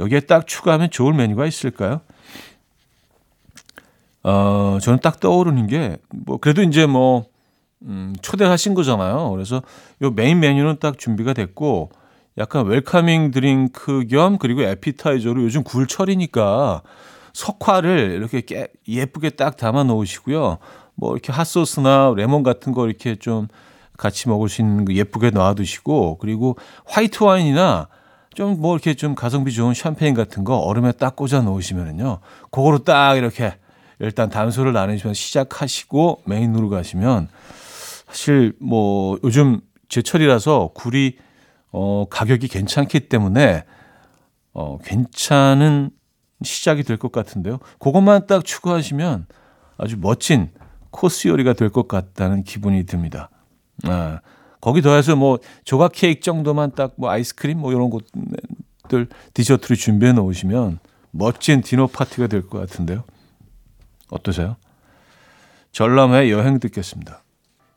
여기에 0.00 0.20
딱 0.20 0.46
추가하면 0.46 0.90
좋을 0.90 1.12
메뉴가 1.12 1.46
있을까요? 1.46 2.00
어, 4.22 4.78
저는 4.82 4.98
딱 5.00 5.20
떠오르는 5.20 5.66
게, 5.66 5.98
뭐, 6.10 6.38
그래도 6.38 6.62
이제 6.62 6.86
뭐, 6.86 7.26
음, 7.82 8.14
초대하신 8.20 8.74
거잖아요. 8.74 9.30
그래서 9.30 9.62
요 10.02 10.10
메인 10.10 10.40
메뉴는 10.40 10.78
딱 10.80 10.98
준비가 10.98 11.32
됐고, 11.32 11.90
약간 12.38 12.66
welcoming 12.66 13.30
drink 13.32 14.06
겸 14.08 14.38
그리고 14.38 14.62
에피타이저로 14.62 15.42
요즘 15.42 15.62
굴철이니까 15.62 16.82
석화를 17.32 18.12
이렇게 18.12 18.40
깨, 18.40 18.68
예쁘게 18.88 19.30
딱 19.30 19.56
담아 19.56 19.84
놓으시고요. 19.84 20.58
뭐 20.94 21.12
이렇게 21.12 21.32
핫소스나 21.32 22.14
레몬 22.16 22.42
같은 22.42 22.72
거 22.72 22.86
이렇게 22.86 23.16
좀 23.16 23.48
같이 23.96 24.28
먹을 24.28 24.48
수 24.48 24.62
있는 24.62 24.84
거 24.84 24.94
예쁘게 24.94 25.30
놔두시고 25.30 26.18
그리고 26.18 26.56
화이트 26.86 27.22
와인이나 27.22 27.88
좀 28.34 28.56
뭐 28.60 28.74
이렇게 28.74 28.94
좀 28.94 29.14
가성비 29.14 29.52
좋은 29.52 29.74
샴페인 29.74 30.14
같은 30.14 30.44
거 30.44 30.56
얼음에 30.58 30.92
딱 30.92 31.16
꽂아 31.16 31.40
놓으시면은요. 31.42 32.20
그거로 32.50 32.84
딱 32.84 33.16
이렇게 33.16 33.54
일단 33.98 34.30
단소를 34.30 34.72
나누시면 34.72 35.14
시작하시고 35.14 36.22
메인으로 36.26 36.68
가시면 36.70 37.28
사실 38.06 38.54
뭐 38.60 39.18
요즘 39.24 39.60
제철이라서 39.88 40.70
굴이 40.74 41.16
어 41.72 42.06
가격이 42.08 42.48
괜찮기 42.48 43.08
때문에 43.08 43.64
어 44.52 44.78
괜찮은 44.84 45.90
시작이 46.42 46.82
될 46.84 46.96
것 46.96 47.12
같은데요. 47.12 47.58
그것만 47.78 48.26
딱 48.26 48.44
추가하시면 48.44 49.26
아주 49.76 49.96
멋진 50.00 50.50
코스 50.90 51.28
요리가 51.28 51.52
될 51.52 51.70
것 51.70 51.86
같다는 51.88 52.42
기분이 52.44 52.84
듭니다. 52.86 53.30
아, 53.84 54.20
거기 54.60 54.82
더해서 54.82 55.16
뭐 55.16 55.38
조각 55.64 55.92
케이크 55.94 56.20
정도만 56.20 56.72
딱 56.72 56.92
뭐 56.96 57.10
아이스크림 57.10 57.58
뭐 57.58 57.72
이런 57.72 57.90
것들 57.90 59.08
디저트를 59.34 59.76
준비해 59.76 60.12
놓으시면 60.12 60.78
멋진 61.12 61.60
디너 61.62 61.86
파티가 61.86 62.26
될 62.26 62.42
것 62.48 62.58
같은데요. 62.60 63.04
어떠세요? 64.10 64.56
전람회 65.72 66.30
여행 66.30 66.58
듣겠습니다. 66.58 67.22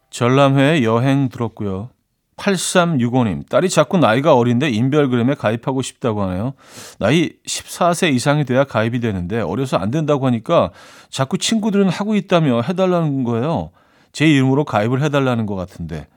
전람회 0.10 0.84
여행 0.84 1.30
들었고요. 1.30 1.90
8365님, 2.38 3.48
딸이 3.48 3.70
자꾸 3.70 3.98
나이가 4.00 4.36
어린데 4.36 4.70
인별그램에 4.72 5.36
가입하고 5.36 5.84
싶다고 5.84 6.24
하네요. 6.24 6.54
나이 6.98 7.34
14세 7.46 8.12
이상이 8.14 8.44
돼야 8.44 8.64
가입이 8.64 9.00
되는데 9.00 9.40
어려서 9.40 9.78
안 9.78 9.92
된다고 9.92 10.26
하니까 10.26 10.72
자꾸 11.10 11.38
친구들은 11.38 11.90
하고 11.90 12.16
있다며 12.16 12.62
해달라는 12.62 13.24
거예요. 13.24 13.70
제 14.12 14.26
이름으로 14.28 14.66
가입을 14.66 15.04
해달라는 15.04 15.46
것 15.46 15.56
같은데. 15.56 16.08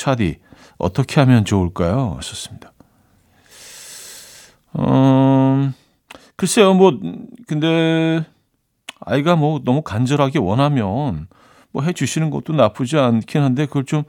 차디, 0.00 0.38
어떻게 0.78 1.20
하면 1.20 1.44
좋을까요? 1.44 2.14
하셨습니다. 2.16 2.72
음, 4.78 5.74
글쎄요, 6.36 6.72
뭐, 6.72 6.98
근데, 7.46 8.24
아이가 9.00 9.36
뭐 9.36 9.60
너무 9.62 9.82
간절하게 9.82 10.38
원하면 10.38 11.28
뭐 11.70 11.82
해주시는 11.82 12.30
것도 12.30 12.54
나쁘지 12.54 12.96
않긴 12.96 13.42
한데 13.42 13.66
그걸 13.66 13.84
좀 13.84 14.04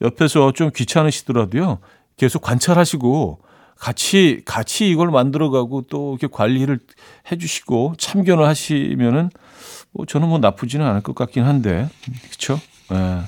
옆에서 0.00 0.52
좀 0.52 0.70
귀찮으시더라도요. 0.74 1.78
계속 2.16 2.42
관찰하시고 2.42 3.40
같이 3.76 4.42
같이 4.44 4.90
이걸 4.90 5.10
만들어가고 5.10 5.82
또 5.82 6.16
이렇게 6.18 6.26
관리를 6.32 6.78
해주시고 7.30 7.94
참견을 7.98 8.44
하시면은 8.46 9.30
뭐 9.92 10.04
저는 10.06 10.28
뭐 10.28 10.38
나쁘지는 10.38 10.84
않을 10.86 11.02
것 11.02 11.14
같긴 11.14 11.44
한데 11.44 11.88
그렇죠? 12.26 12.60
네. 12.90 13.22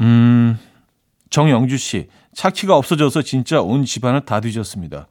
음 0.00 0.58
정영주 1.30 1.76
씨 1.76 2.08
차키가 2.34 2.76
없어져서 2.76 3.22
진짜 3.22 3.60
온 3.60 3.84
집안을 3.84 4.22
다 4.24 4.40
뒤졌습니다. 4.40 5.08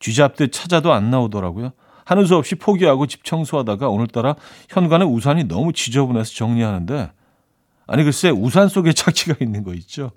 쥐잡듯 0.00 0.52
찾아도 0.52 0.92
안 0.92 1.10
나오더라고요. 1.10 1.72
하는 2.04 2.26
수 2.26 2.36
없이 2.36 2.56
포기하고 2.56 3.06
집 3.06 3.24
청소하다가 3.24 3.88
오늘따라 3.88 4.34
현관에 4.68 5.04
우산이 5.04 5.44
너무 5.44 5.72
지저분해서 5.72 6.34
정리하는데 6.34 7.12
아니 7.86 8.04
글쎄 8.04 8.30
우산 8.30 8.68
속에 8.68 8.92
착취가 8.94 9.36
있는 9.40 9.62
거 9.64 9.74
있죠. 9.74 10.10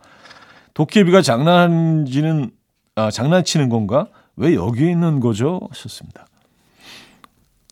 도깨비가 0.73 1.21
장난지는 1.21 2.51
아, 2.95 3.12
장난치는 3.12 3.69
건가? 3.69 4.08
왜 4.38 4.56
여기 4.56 4.89
있는 4.89 5.19
거죠? 5.19 5.62
하셨습니다. 5.71 6.25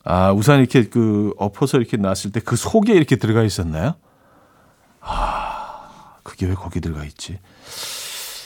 아 0.05 0.31
우산 0.33 0.59
이렇게 0.59 0.83
그 0.83 1.33
엎어서 1.37 1.77
이렇게 1.77 1.97
놨을 1.97 2.31
때 2.33 2.39
그 2.41 2.55
속에 2.55 2.93
이렇게 2.93 3.15
들어가 3.15 3.43
있었나요? 3.43 3.95
아 5.01 5.52
그게 6.33 6.47
왜 6.47 6.55
거기 6.55 6.81
들어가 6.81 7.05
있지? 7.05 7.37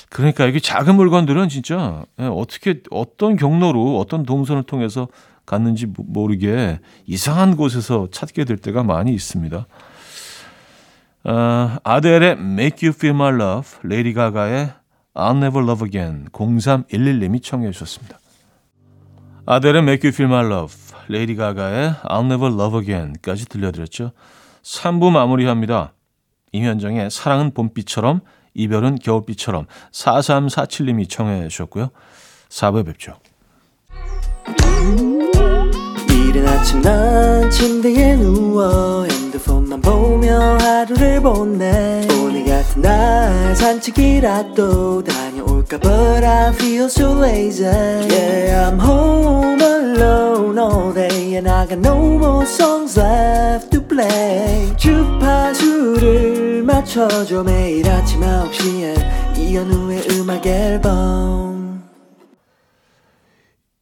그러니까 0.09 0.45
이게 0.45 0.59
작은 0.59 0.95
물건들은 0.95 1.47
진짜 1.47 2.03
예, 2.19 2.25
어떻게 2.25 2.81
어떤 2.91 3.37
경로로 3.37 3.97
어떤 3.97 4.23
동선을 4.23 4.63
통해서 4.63 5.07
갔는지 5.45 5.85
모르게 5.95 6.81
이상한 7.05 7.55
곳에서 7.55 8.09
찾게 8.11 8.43
될 8.43 8.57
때가 8.57 8.83
많이 8.83 9.13
있습니다. 9.13 9.65
어, 11.23 11.77
아델의 11.81 12.31
Make 12.33 12.89
You 12.89 12.93
Feel 12.93 13.15
My 13.15 13.33
Love, 13.33 13.69
레이디 13.83 14.13
가가의 14.13 14.73
I'll 15.13 15.37
Never 15.37 15.65
Love 15.65 15.87
Again 15.87 16.27
0311님이 16.33 17.41
청해 17.41 17.71
주셨습니다. 17.71 18.19
아델의 19.45 19.81
Make 19.83 20.09
You 20.09 20.13
Feel 20.13 20.29
My 20.29 20.45
Love, 20.45 20.75
레이디 21.07 21.37
가가의 21.37 21.91
I'll 22.03 22.25
Never 22.25 22.53
Love 22.53 22.79
Again까지 22.81 23.45
들려드렸죠. 23.45 24.11
3부 24.63 25.09
마무리합니다. 25.09 25.93
임현정의 26.51 27.09
사랑은 27.11 27.51
봄비처럼 27.51 28.21
이별은 28.53 28.95
겨울비처럼 28.95 29.67
4347님이 29.91 31.09
청해 31.09 31.47
주셨고요. 31.47 31.91
4부에 32.49 32.85
뵙죠. 32.85 33.13
이른 36.09 36.47
아침 36.47 36.81
난 36.81 37.49
침대에 37.49 38.15
누워 38.15 39.05
핸드폰만 39.05 39.81
보며 39.81 40.57
하루를 40.57 41.21
보내 41.21 42.07
오늘 42.21 42.45
같은 42.45 42.81
날 42.81 43.55
산책이라도 43.55 45.03
다 45.03 45.26
녀올까 45.67 45.79
But 45.79 46.23
I 46.23 46.53
feel 46.53 46.85
so 46.85 47.13
lazy 47.19 47.63
Yeah 47.63 48.69
I'm 48.69 48.79
home 48.79 49.61
alone 49.61 50.57
all 50.57 50.93
day 50.93 51.35
And 51.35 51.49
I 51.49 51.67
got 51.67 51.79
no 51.79 52.17
more 52.17 52.45
songs 52.45 52.97
left 52.97 53.71
to 53.71 53.81
play 53.85 54.75
주파수를 54.77 56.63
맞춰줘 56.63 57.43
매일 57.43 57.87
아침 57.89 58.21
9시에 58.21 59.37
이현우의 59.37 60.07
음악 60.11 60.45
앨범 60.45 61.83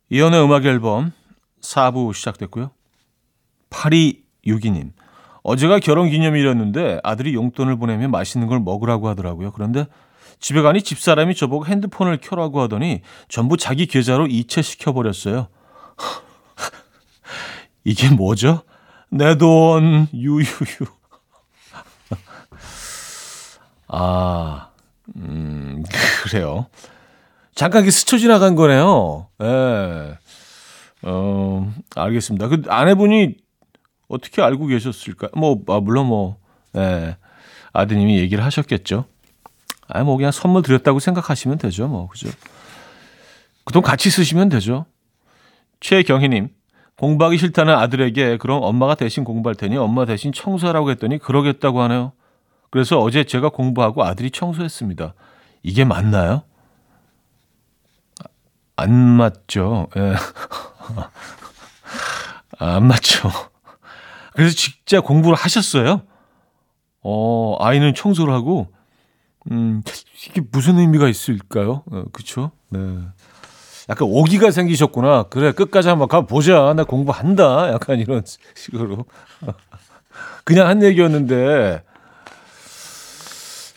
이현우의 0.10 0.43
음악 0.43 0.65
앨범 0.65 1.12
4부 1.62 2.13
시작됐고요. 2.13 2.71
8262님. 3.71 4.91
어제가 5.41 5.80
결혼 5.80 6.10
기념일이었는데 6.10 7.00
아들이 7.04 7.34
용돈을 7.34 7.78
보내면 7.78 8.12
맛있는 8.12 8.48
걸 8.48 8.60
먹으라고 8.60 9.08
하더라고요. 9.10 9.52
그런데 9.52 9.88
집에 10.39 10.62
가니 10.62 10.82
집사람이 10.82 11.36
저보고 11.36 11.65
핸드폰을 11.65 12.19
켜라고 12.21 12.62
하더니 12.62 13.02
전부 13.28 13.58
자기 13.58 13.86
계좌로 13.86 14.28
이체시켜 14.28 14.93
버렸어요. 14.93 15.50
이게 17.84 18.10
뭐죠? 18.10 18.63
내 19.10 19.36
돈 19.36 20.08
유유유. 20.13 20.45
아, 23.88 24.69
음, 25.15 25.84
그래요. 26.24 26.67
잠깐 27.54 27.89
스쳐 27.89 28.17
지나간 28.17 28.56
거네요. 28.56 29.28
예. 29.41 29.45
네. 29.45 30.17
어, 31.04 31.74
알겠습니다. 31.95 32.48
그 32.48 32.63
아내분이 32.67 33.36
어떻게 34.08 34.41
알고 34.41 34.67
계셨을까? 34.67 35.30
뭐, 35.36 35.62
아, 35.67 35.80
물론 35.80 36.08
뭐, 36.08 36.38
예. 36.76 37.17
아드님이 37.74 38.17
얘기를 38.19 38.43
하셨겠죠. 38.43 39.06
아, 39.88 40.04
뭐, 40.04 40.17
그냥 40.17 40.32
선물 40.32 40.63
드렸다고 40.63 41.00
생각하시면 41.00 41.58
되죠. 41.60 41.88
뭐, 41.88 42.08
그죠. 42.08 42.30
그 43.65 43.74
돈 43.74 43.82
같이 43.82 44.10
쓰시면 44.10 44.50
되죠. 44.50 44.86
최경희님, 45.80 46.50
공부하기 46.98 47.38
싫다는 47.38 47.74
아들에게 47.76 48.38
그럼 48.38 48.63
엄마가 48.63 48.95
대신 48.95 49.24
공부할 49.24 49.56
테니 49.56 49.78
엄마 49.78 50.06
대신 50.06 50.32
청소하라고 50.32 50.89
했더니 50.91 51.17
그러겠다고 51.17 51.82
하네요. 51.82 52.13
그래서 52.69 53.00
어제 53.00 53.24
제가 53.24 53.50
공부하고 53.50 54.04
아들이 54.04 54.32
청소했습니다. 54.32 55.13
이게 55.63 55.84
맞나요? 55.84 56.43
안 58.78 58.91
맞죠. 58.93 59.88
예. 59.98 60.15
안 62.60 62.88
맞죠. 62.88 63.30
그래서 64.34 64.56
진짜 64.56 65.02
공부를 65.02 65.38
하셨어요? 65.38 66.02
어, 67.02 67.58
아이는 67.60 67.93
청소를 67.93 68.34
하고, 68.34 68.67
음, 69.51 69.84
이게 70.27 70.41
무슨 70.51 70.79
의미가 70.79 71.08
있을까요? 71.08 71.84
어, 71.91 72.03
그쵸? 72.12 72.51
네. 72.69 72.79
약간 73.89 74.08
오기가 74.10 74.49
생기셨구나. 74.51 75.23
그래, 75.23 75.51
끝까지 75.51 75.89
한번 75.89 76.08
가보자. 76.08 76.73
나 76.75 76.84
공부한다. 76.84 77.71
약간 77.71 77.99
이런 77.99 78.23
식으로. 78.55 79.05
그냥 80.43 80.67
한 80.67 80.81
얘기였는데. 80.81 81.84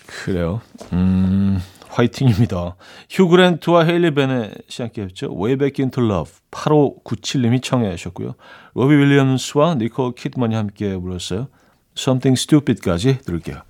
그래요. 0.07 0.61
음, 0.93 1.61
화이팅입니다. 1.91 2.77
휴그랜트와 3.11 3.85
헤일리 3.85 4.15
베넷이 4.15 4.53
함께했죠. 4.79 5.35
Way 5.35 5.57
Back 5.57 5.83
Into 5.83 6.03
Love. 6.05 6.33
8597님이 6.51 7.63
청해 7.63 7.91
하셨고요. 7.91 8.35
로비 8.75 8.95
윌리엄스와 8.95 9.75
니콜 9.75 10.15
키드만이 10.15 10.55
함께 10.55 10.97
불렀어요. 10.97 11.49
Something 11.97 12.41
Stupid까지 12.41 13.19
들을게요. 13.19 13.63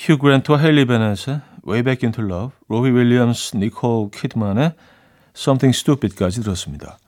휴 0.00 0.16
그랜트와 0.16 0.58
헤일리 0.58 0.84
베넷의 0.84 1.40
Way 1.66 1.82
Back 1.82 2.06
Into 2.06 2.24
Love. 2.24 2.54
로비 2.68 2.90
윌리엄스, 2.90 3.56
니콜 3.56 4.12
키드만의 4.12 4.72
Something 5.36 5.76
Stupid까지 5.76 6.40
들었습니다. 6.40 6.98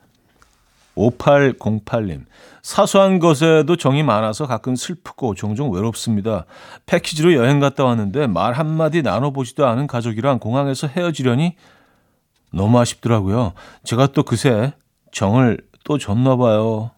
5808님. 0.96 2.24
사소한 2.62 3.20
것에도 3.20 3.76
정이 3.76 4.03
많아서 4.03 4.48
가끔 4.48 4.74
슬프고 4.74 5.37
종종 5.37 5.70
외롭습니다. 5.70 6.46
패키지로 6.87 7.35
여행 7.35 7.61
갔다 7.61 7.85
왔는데 7.85 8.26
말 8.26 8.55
한마디 8.55 9.03
나눠보지도 9.03 9.68
않은 9.68 9.87
가족이랑 9.87 10.40
공항에서 10.40 10.88
헤어지려니 10.88 11.55
너무 12.53 12.81
아쉽더라고요. 12.81 13.53
제가 13.85 14.09
또 14.09 14.24
그새 14.24 14.72
정을 15.12 15.59
또 15.85 15.96
줬나 15.96 16.35
봐요. 16.37 16.90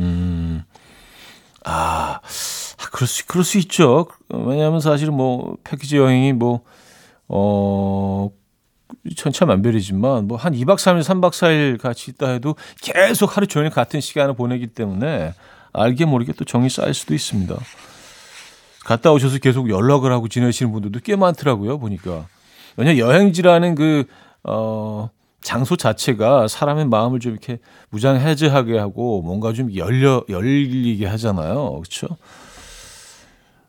음, 0.00 0.64
아, 1.64 2.20
그럴 2.96 3.06
수, 3.06 3.26
그럴 3.26 3.44
수 3.44 3.58
있죠. 3.58 4.06
왜냐하면 4.30 4.80
사실 4.80 5.10
뭐 5.10 5.58
패키지 5.64 5.98
여행이 5.98 6.32
뭐, 6.32 6.62
어, 7.28 8.30
천차만별이지만 9.14 10.26
뭐 10.26 10.38
한 10.38 10.54
2박 10.54 10.76
3일, 10.76 11.02
3박 11.02 11.32
4일 11.32 11.78
같이 11.78 12.10
있다 12.10 12.28
해도 12.30 12.56
계속 12.80 13.36
하루 13.36 13.46
종일 13.46 13.68
같은 13.68 14.00
시간을 14.00 14.34
보내기 14.34 14.68
때문에 14.68 15.34
알게 15.74 16.06
모르게 16.06 16.32
또 16.32 16.46
정이 16.46 16.70
쌓일 16.70 16.94
수도 16.94 17.12
있습니다. 17.12 17.54
갔다 18.86 19.12
오셔서 19.12 19.38
계속 19.40 19.68
연락을 19.68 20.10
하고 20.10 20.28
지내시는 20.28 20.72
분들도 20.72 21.00
꽤 21.04 21.16
많더라고요, 21.16 21.78
보니까. 21.78 22.26
왜냐 22.78 22.96
여행지라는 22.96 23.74
그, 23.74 24.06
어, 24.42 25.10
장소 25.42 25.76
자체가 25.76 26.48
사람의 26.48 26.86
마음을 26.86 27.20
좀 27.20 27.32
이렇게 27.32 27.58
무장해제하게 27.90 28.78
하고 28.78 29.20
뭔가 29.20 29.52
좀 29.52 29.74
열려, 29.76 30.24
열리게 30.30 31.04
하잖아요. 31.04 31.72
그렇죠? 31.72 32.16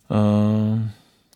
어, 0.10 0.90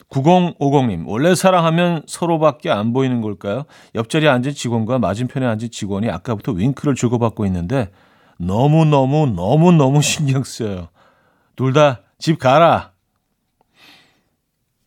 9050님, 0.09 1.07
원래 1.07 1.35
사랑하면 1.35 2.03
서로밖에 2.07 2.69
안 2.69 2.91
보이는 2.93 3.21
걸까요? 3.21 3.63
옆자리에 3.95 4.27
앉은 4.29 4.53
직원과 4.53 4.99
맞은편에 4.99 5.45
앉은 5.45 5.71
직원이 5.71 6.09
아까부터 6.09 6.51
윙크를 6.53 6.95
주고받고 6.95 7.45
있는데 7.45 7.89
너무너무 8.37 9.27
너무너무 9.27 10.01
신경 10.03 10.43
쓰여요. 10.43 10.89
둘 11.55 11.73
다 11.73 12.01
집 12.19 12.37
가라. 12.39 12.91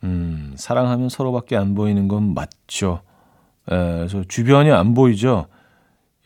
음, 0.04 0.54
사랑하면 0.56 1.08
서로밖에 1.08 1.56
안 1.56 1.74
보이는 1.74 2.06
건 2.08 2.34
맞죠. 2.34 3.00
에, 3.70 3.74
그래서 3.74 4.22
주변이 4.28 4.70
안 4.70 4.94
보이죠. 4.94 5.46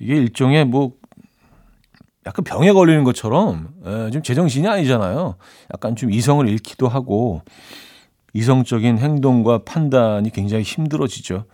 이게 0.01 0.17
일종의 0.17 0.65
뭐 0.67 0.93
약간 2.29 2.45
병에 2.45 2.73
걸리는 2.73 3.05
것처럼 3.05 3.69
에, 3.87 4.11
좀 4.11 4.23
제정신이 4.23 4.69
아니잖아요. 4.69 5.37
약간 5.73 5.97
좀 5.97 6.13
이성을 6.13 6.47
잃기도 6.47 6.87
하고 6.87 7.41
이성적인 8.35 8.99
행동과 8.99 9.65
판단이 9.65 10.31
굉장히 10.31 10.63
힘들어지죠. 10.63 11.47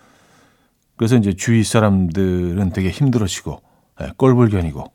그래서 0.97 1.17
이제 1.17 1.33
주위 1.33 1.63
사람들은 1.63 2.73
되게 2.73 2.91
힘들어지고 2.91 3.63
예, 4.03 4.11
꼴불견이고 4.17 4.93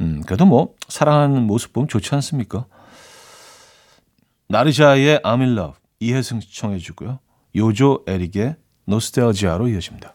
음, 0.00 0.22
그래도 0.26 0.44
뭐 0.44 0.74
사랑하는 0.88 1.46
모습 1.46 1.72
보면 1.72 1.86
좋지 1.86 2.12
않습니까? 2.16 2.66
나르샤의 4.48 5.20
I'm 5.20 5.40
in 5.40 5.72
이혜승 6.00 6.40
청해 6.40 6.78
주고요. 6.78 7.20
요조 7.54 8.04
에릭의 8.08 8.56
노스텔지아로 8.86 9.68
이어집니다. 9.68 10.14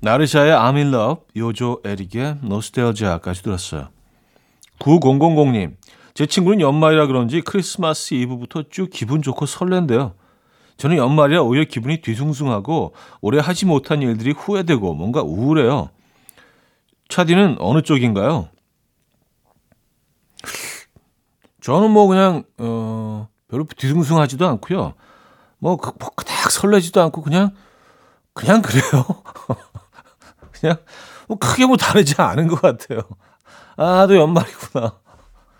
나르샤의 0.00 0.52
I'm 0.52 0.76
in 0.76 0.88
love 0.92 1.22
요조 1.36 1.80
에릭의 1.84 2.38
노스텔지아까지 2.42 3.42
들었어요. 3.42 3.88
9000님 4.78 5.76
제 6.14 6.26
친구는 6.26 6.60
연말이라 6.60 7.06
그런지 7.06 7.40
크리스마스 7.40 8.14
이브부터 8.14 8.64
쭉 8.70 8.90
기분 8.90 9.22
좋고 9.22 9.46
설렌대요. 9.46 10.14
저는 10.76 10.96
연말이라 10.96 11.42
오히려 11.42 11.64
기분이 11.64 12.02
뒤숭숭하고 12.02 12.94
올해 13.20 13.40
하지 13.40 13.66
못한 13.66 14.02
일들이 14.02 14.32
후회되고 14.32 14.94
뭔가 14.94 15.22
우울해요. 15.22 15.90
차디는 17.08 17.56
어느 17.60 17.82
쪽인가요? 17.82 18.48
저는 21.60 21.90
뭐 21.90 22.06
그냥 22.06 22.44
어 22.58 23.28
별로 23.48 23.64
뒤숭숭하지도 23.64 24.46
않고요. 24.46 24.94
뭐, 25.58 25.76
그, 25.76 25.92
뭐 25.98 26.10
그닥 26.14 26.50
설레지도 26.50 27.00
않고 27.02 27.22
그냥 27.22 27.54
그냥 28.32 28.60
그래요. 28.62 28.82
그냥 30.60 30.76
뭐 31.28 31.38
크게 31.38 31.66
뭐 31.66 31.76
다르지 31.76 32.14
않은 32.20 32.48
것 32.48 32.60
같아요. 32.60 33.00
아, 33.76 34.06
또 34.06 34.16
연말이구나. 34.16 34.98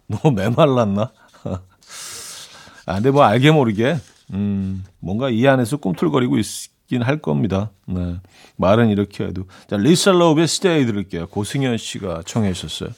너무 0.09 0.35
메말랐나? 0.35 1.13
아, 2.87 2.95
근데 2.95 3.11
뭐 3.11 3.25
알게 3.25 3.51
모르게, 3.51 3.99
음, 4.33 4.85
뭔가 5.01 5.29
이 5.29 5.47
안에서 5.47 5.77
꿈틀거리고 5.79 6.39
있긴 6.39 7.03
할 7.03 7.21
겁니다. 7.21 7.73
네. 7.87 8.21
말은 8.57 8.91
이렇게 8.91 9.25
해도. 9.25 9.43
자, 9.69 9.77
리사 9.77 10.13
로브의 10.13 10.47
스테이 10.47 10.87
들을게요. 10.87 11.27
고승현 11.27 11.79
씨가 11.79 12.23
청해 12.25 12.53
주셨어요. 12.53 12.91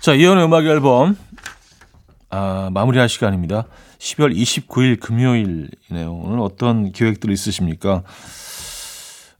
자, 0.00 0.14
이현의 0.14 0.44
음악 0.44 0.64
앨범. 0.64 1.16
아, 2.30 2.68
마무리할 2.72 3.08
시간입니다. 3.08 3.66
12월 3.98 4.36
29일 4.36 5.00
금요일이네요. 5.00 6.12
오늘 6.12 6.40
어떤 6.40 6.92
계획들 6.92 7.30
있으십니까? 7.30 8.02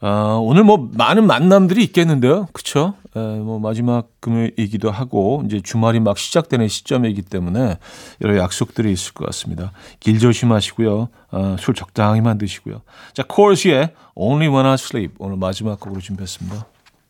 어, 0.00 0.38
오늘 0.42 0.62
뭐 0.64 0.90
많은 0.92 1.26
만남들이 1.26 1.82
있겠는데요. 1.84 2.48
그쵸? 2.52 2.94
에, 3.16 3.18
뭐 3.18 3.58
마지막 3.58 4.08
금요일이기도 4.20 4.90
하고 4.90 5.42
이제 5.46 5.60
주말이 5.62 6.00
막 6.00 6.18
시작되는 6.18 6.68
시점이기 6.68 7.22
때문에 7.22 7.78
여러 8.20 8.36
약속들이 8.36 8.92
있을 8.92 9.14
것 9.14 9.24
같습니다. 9.26 9.72
길 10.00 10.18
조심하시고요. 10.18 11.08
어, 11.32 11.56
술 11.58 11.74
적당히만 11.74 12.36
드시고요. 12.38 12.82
자, 13.14 13.24
코르시의 13.26 13.94
Only 14.14 14.48
When 14.52 14.66
I 14.66 14.74
Sleep 14.74 15.14
오늘 15.18 15.38
마지막 15.38 15.80
곡으로 15.80 16.00
준비했습니다. 16.00 16.66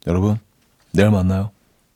여러분, 0.06 0.38
내일 0.92 1.10
만나요. 1.10 1.50